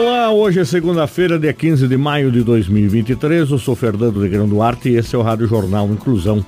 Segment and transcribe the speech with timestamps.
[0.00, 3.50] Olá, hoje é segunda-feira, dia 15 de maio de 2023.
[3.50, 6.46] Eu sou Fernando Negrão Duarte e esse é o Rádio Jornal Inclusão.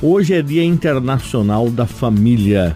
[0.00, 2.74] Hoje é Dia Internacional da Família.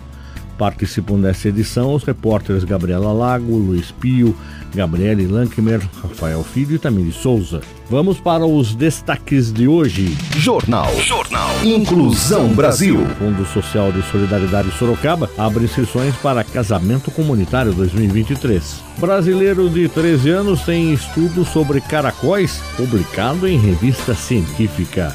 [0.58, 4.36] Participam dessa edição os repórteres Gabriela Lago, Luiz Pio,
[4.74, 7.62] Gabriele Lankmer, Rafael Filho e Tamiri Souza.
[7.90, 10.16] Vamos para os destaques de hoje.
[10.36, 10.86] Jornal.
[11.00, 11.50] Jornal.
[11.64, 13.04] Inclusão Brasil.
[13.18, 18.80] Fundo Social de Solidariedade Sorocaba abre inscrições para Casamento Comunitário 2023.
[18.96, 25.12] Brasileiro de 13 anos tem estudo sobre caracóis publicado em revista científica.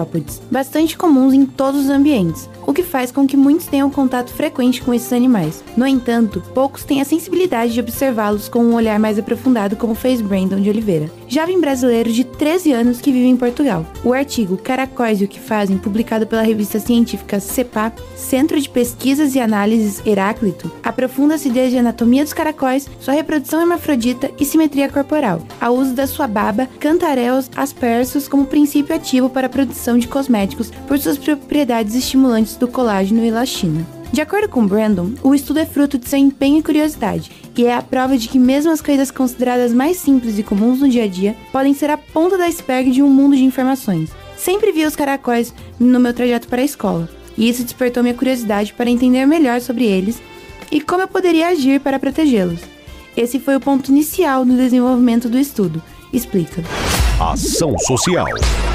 [0.50, 4.82] bastante comuns em todos os ambientes, o que faz com que muitos tenham contato frequente
[4.82, 5.62] com esses animais.
[5.76, 10.20] No entanto, poucos têm a sensibilidade de observá-los com um olhar mais aprofundado, como fez
[10.20, 11.19] Brandon de Oliveira.
[11.30, 13.86] Jovem brasileiro de 13 anos que vive em Portugal.
[14.04, 19.36] O artigo Caracóis e o que fazem, publicado pela revista científica CEPAP, Centro de Pesquisas
[19.36, 24.88] e Análises Heráclito, aprofunda as ideias de anatomia dos caracóis, sua reprodução hermafrodita e simetria
[24.88, 30.08] corporal, ao uso da sua baba Cantareus aspersus como princípio ativo para a produção de
[30.08, 33.99] cosméticos por suas propriedades estimulantes do colágeno e elastina.
[34.12, 37.74] De acordo com Brandon, o estudo é fruto de seu empenho e curiosidade, e é
[37.74, 41.06] a prova de que mesmo as coisas consideradas mais simples e comuns no dia a
[41.06, 44.10] dia podem ser a ponta da iceberg de um mundo de informações.
[44.36, 47.08] Sempre vi os caracóis no meu trajeto para a escola,
[47.38, 50.20] e isso despertou minha curiosidade para entender melhor sobre eles
[50.72, 52.60] e como eu poderia agir para protegê-los.
[53.16, 55.80] Esse foi o ponto inicial no desenvolvimento do estudo,
[56.12, 56.62] explica.
[57.20, 58.26] Ação Social.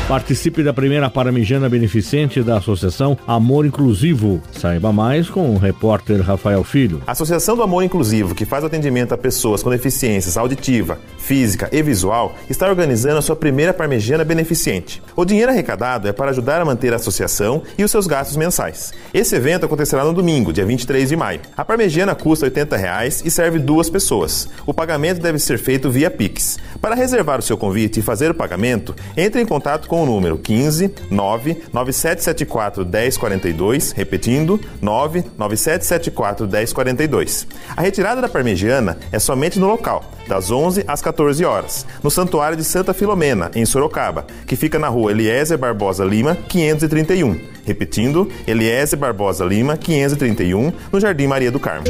[0.08, 4.40] Participe da primeira Paramijana Beneficente da Associação Amor Inclusivo.
[4.52, 7.02] Saiba mais com o repórter Rafael Filho.
[7.08, 11.82] A Associação do Amor Inclusivo, que faz atendimento a pessoas com deficiências auditiva, física e
[11.82, 15.02] visual, está organizando a sua primeira Parmegiana Beneficente.
[15.16, 18.94] O dinheiro arrecadado é para ajudar a manter a associação e os seus gastos mensais.
[19.12, 21.42] Esse evento acontecerá no domingo, dia 23 de maio.
[21.58, 24.48] A Parmegiana custa 80 reais e serve duas pessoas.
[24.68, 26.60] O pagamento deve ser feito via Pix.
[26.80, 30.38] Para reservar o seu convite e fazer o pagamento, entre em contato com o número
[30.38, 37.48] 15 99774 1042, repetindo 99774 1042.
[37.76, 42.58] A retirada da parmegiana é somente no local, das 11 às 14 horas, no Santuário
[42.58, 47.56] de Santa Filomena, em Sorocaba, que fica na rua Eliezer Barbosa Lima, 531.
[47.66, 51.86] Repetindo, Eliezer Barbosa Lima, 531, no Jardim Maria do Carmo.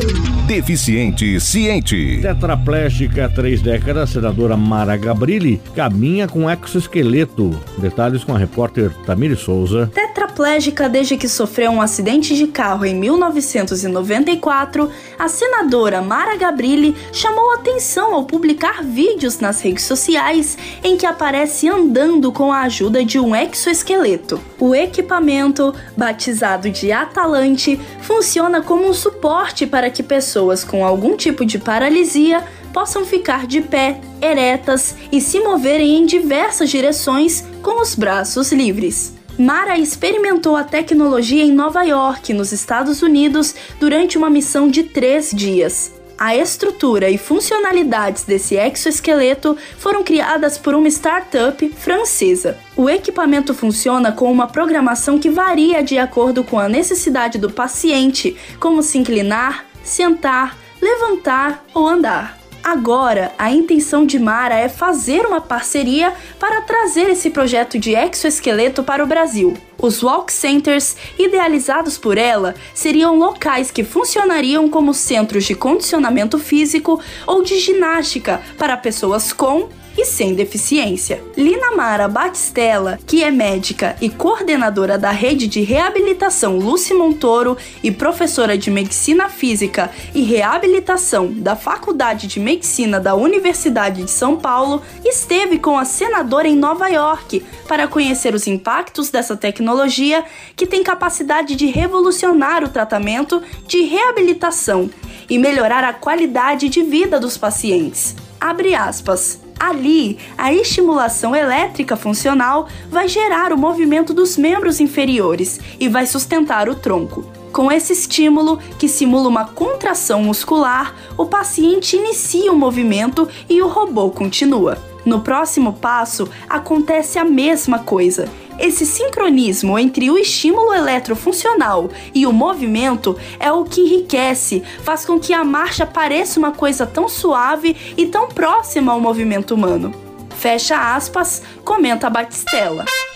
[0.48, 2.20] Deficiente ciente.
[2.22, 7.60] Tetraplégica há três décadas, senadora Mara Gabrilli caminha com exoesqueleto.
[7.78, 9.92] Detalhes com a repórter Tamiri Souza.
[10.36, 17.54] Tetraplégica desde que sofreu um acidente de carro em 1994, a senadora Mara Gabrilli chamou
[17.54, 23.18] atenção ao publicar vídeos nas redes sociais em que aparece andando com a ajuda de
[23.18, 24.42] um exoesqueleto.
[24.60, 31.46] O equipamento, batizado de Atalante, funciona como um suporte para que pessoas com algum tipo
[31.46, 32.44] de paralisia
[32.74, 39.15] possam ficar de pé, eretas e se moverem em diversas direções com os braços livres.
[39.38, 45.32] Mara experimentou a tecnologia em Nova York, nos Estados Unidos, durante uma missão de três
[45.32, 45.94] dias.
[46.18, 52.58] A estrutura e funcionalidades desse exoesqueleto foram criadas por uma startup francesa.
[52.78, 58.38] O equipamento funciona com uma programação que varia de acordo com a necessidade do paciente,
[58.58, 62.45] como se inclinar, sentar, levantar ou andar.
[62.66, 68.82] Agora, a intenção de Mara é fazer uma parceria para trazer esse projeto de exoesqueleto
[68.82, 69.56] para o Brasil.
[69.78, 77.00] Os Walk Centers, idealizados por ela, seriam locais que funcionariam como centros de condicionamento físico
[77.28, 81.24] ou de ginástica para pessoas com e sem deficiência.
[81.38, 87.92] Lina Mara Batistella, que é médica e coordenadora da rede de reabilitação Lucy Montoro e
[87.92, 94.82] professora de medicina física e reabilitação da Faculdade de Medicina da Universidade de São Paulo,
[95.04, 100.24] esteve com a senadora em Nova York para conhecer os impactos dessa tecnologia
[100.56, 104.90] que tem capacidade de revolucionar o tratamento de reabilitação
[105.30, 108.16] e melhorar a qualidade de vida dos pacientes.
[108.40, 109.45] Abre aspas.
[109.60, 116.68] Ali, a estimulação elétrica funcional vai gerar o movimento dos membros inferiores e vai sustentar
[116.68, 117.26] o tronco.
[117.52, 123.68] Com esse estímulo, que simula uma contração muscular, o paciente inicia o movimento e o
[123.70, 124.78] robô continua.
[125.06, 128.28] No próximo passo, acontece a mesma coisa.
[128.60, 135.20] Esse sincronismo entre o estímulo eletrofuncional e o movimento é o que enriquece, faz com
[135.20, 139.94] que a marcha pareça uma coisa tão suave e tão próxima ao movimento humano.
[140.38, 142.86] Fecha aspas, comenta Batistella.